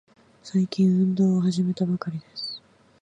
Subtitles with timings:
[0.41, 2.59] 最近、運動を始めたばかりです。